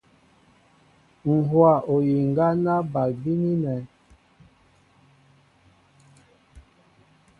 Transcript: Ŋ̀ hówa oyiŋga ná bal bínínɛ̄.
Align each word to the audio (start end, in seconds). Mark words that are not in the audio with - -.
Ŋ̀ 1.29 1.35
hówa 1.49 1.73
oyiŋga 1.93 2.47
ná 2.63 2.73
bal 2.91 3.11
bínínɛ̄. 3.21 3.77